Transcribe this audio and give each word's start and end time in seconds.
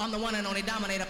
on 0.00 0.10
the 0.10 0.18
one 0.18 0.34
and 0.34 0.46
only 0.46 0.62
dominator. 0.62 1.09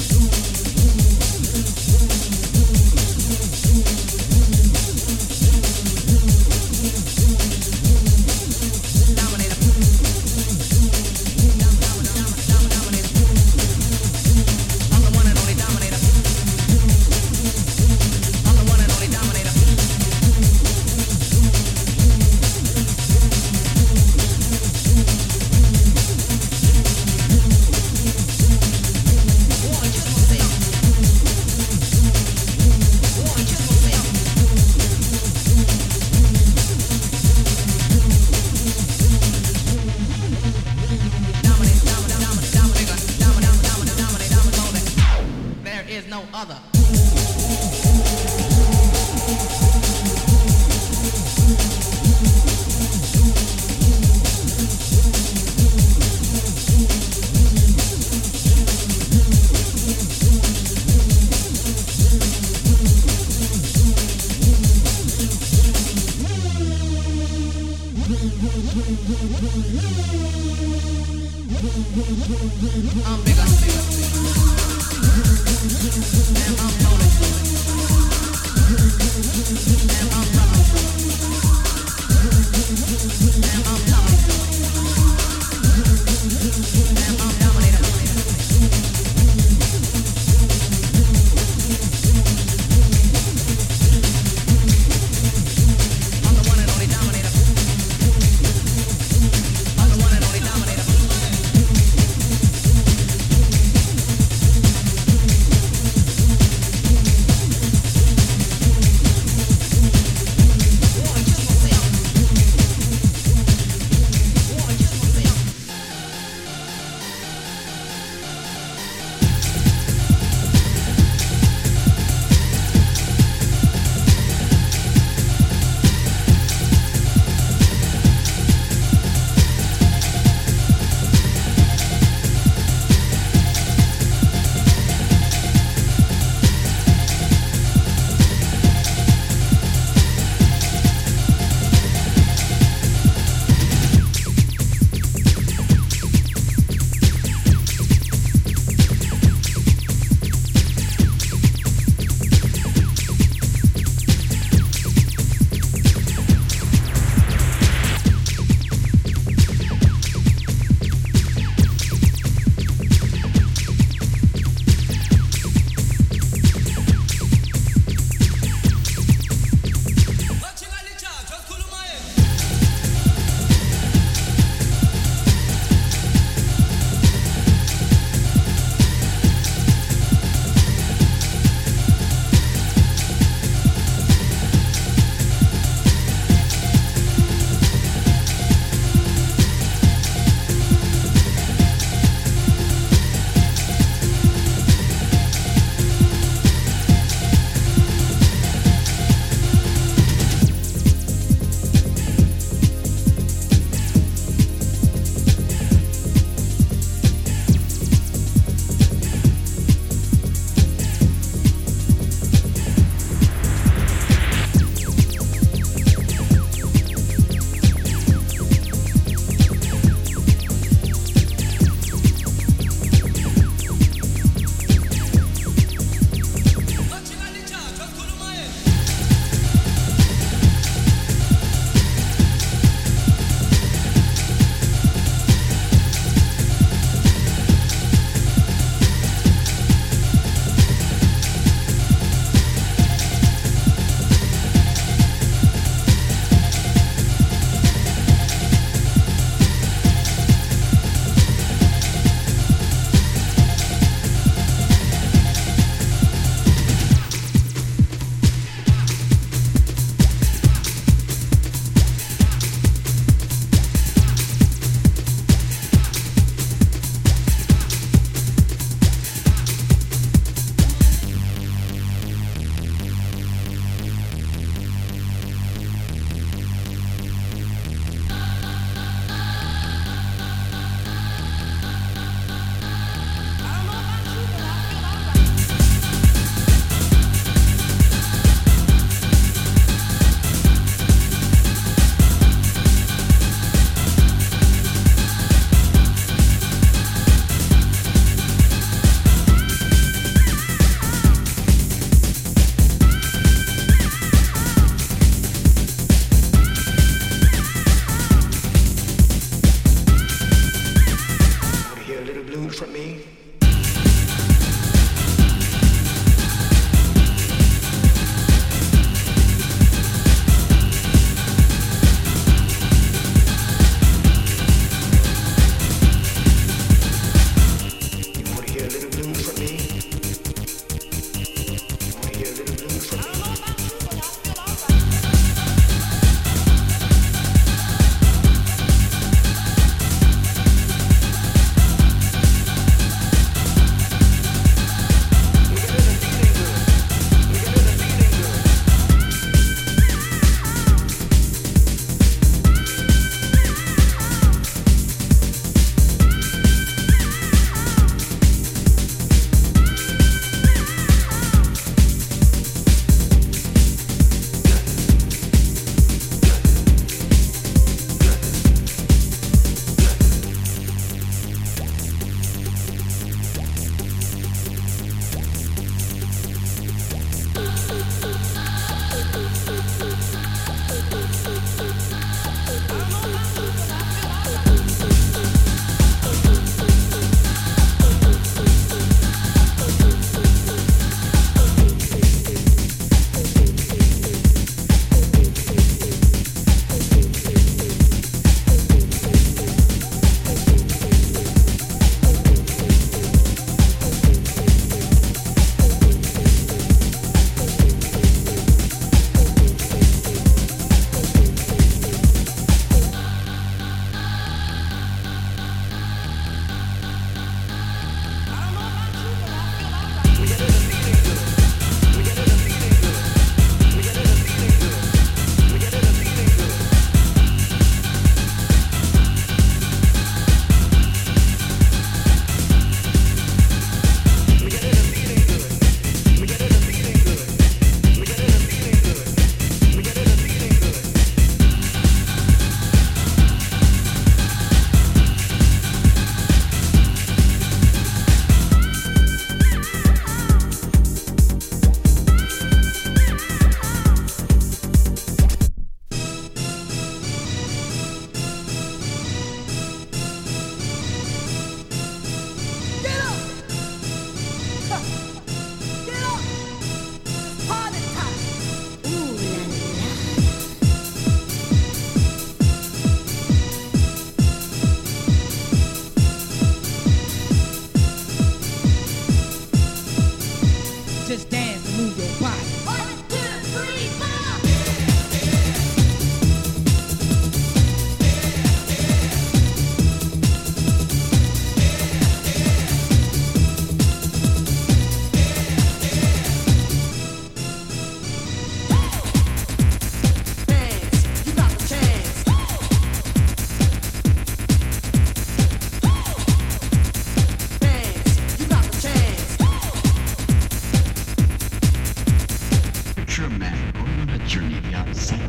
on 513.75 514.09
a 514.09 514.19
journey 514.27 514.55
to 514.55 514.61
the 514.61 514.75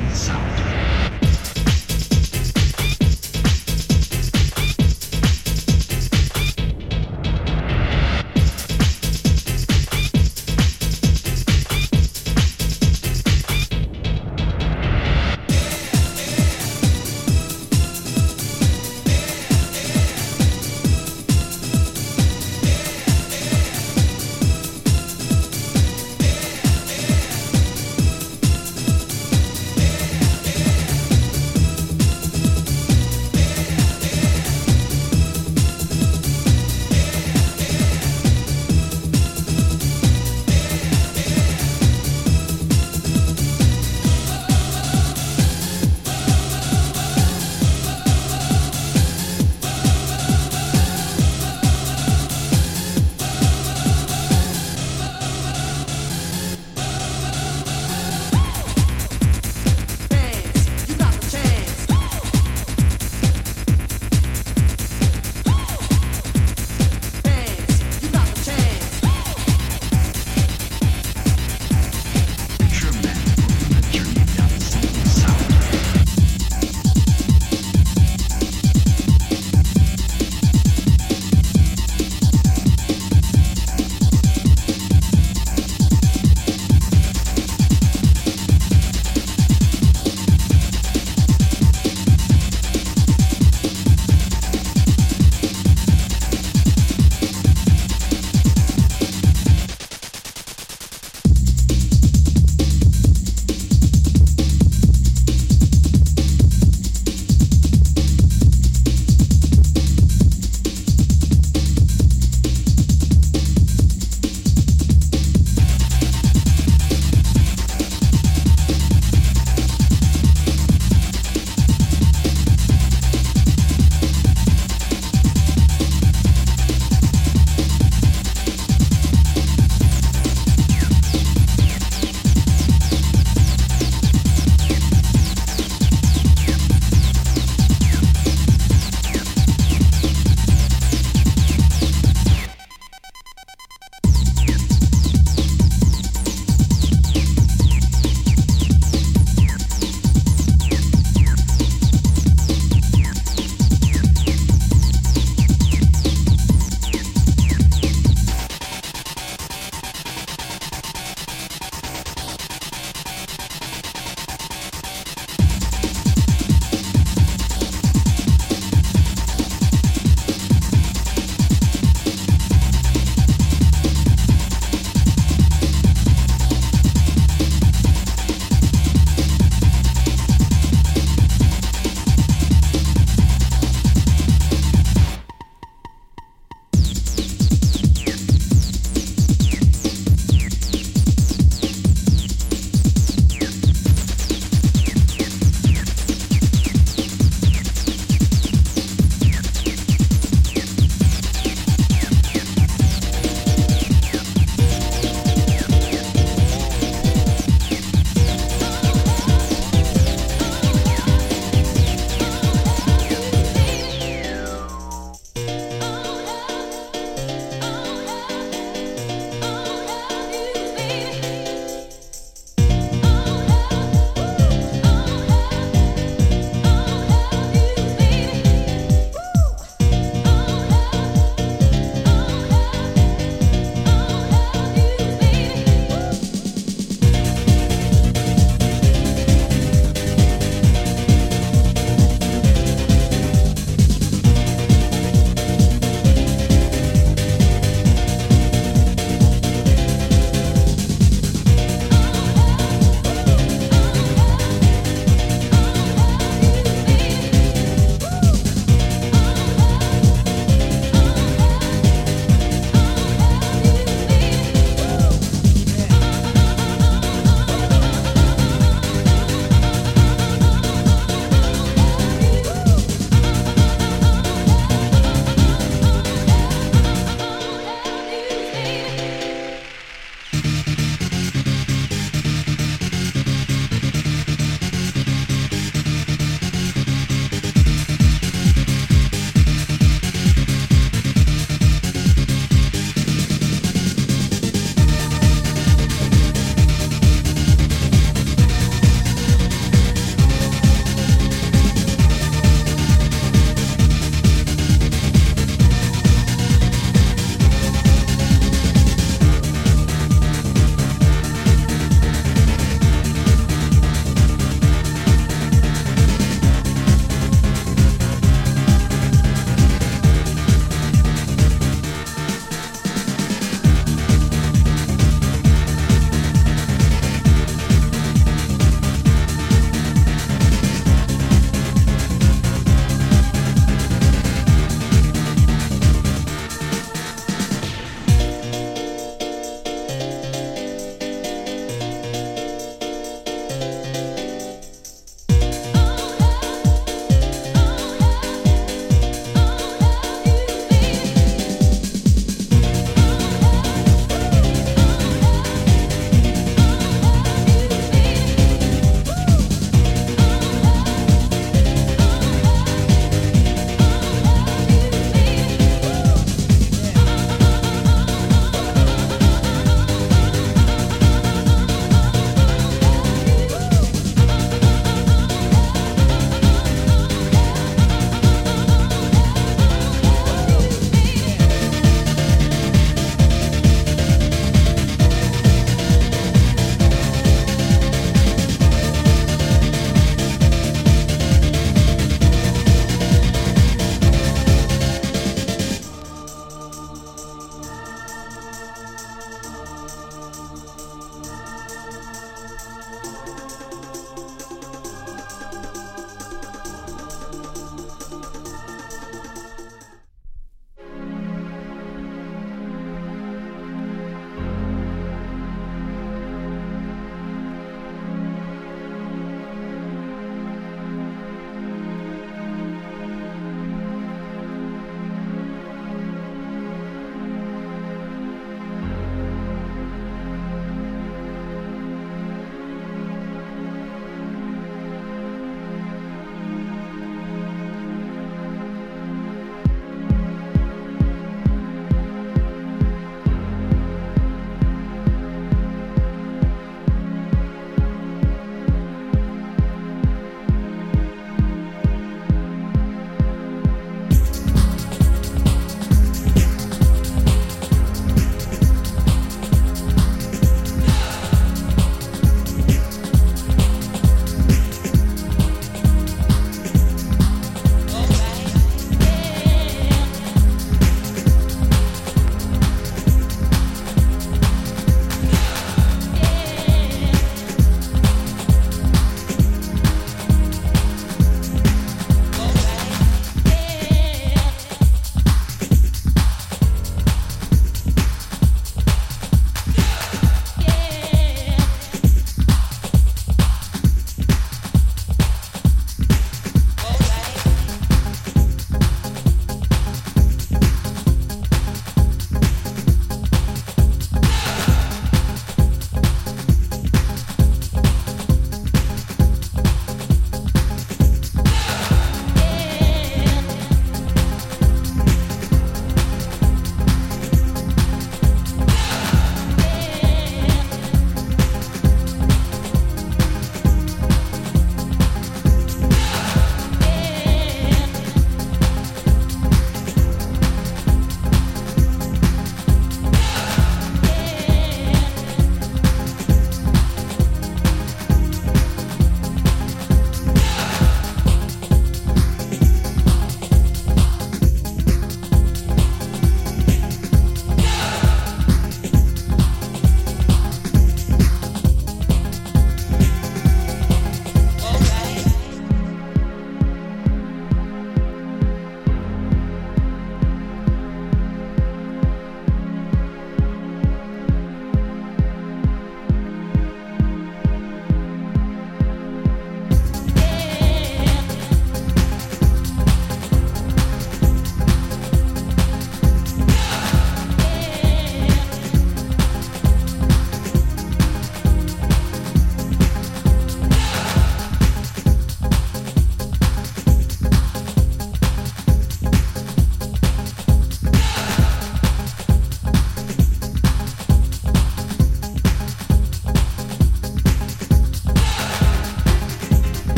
and 0.00 0.16
south. 0.16 1.09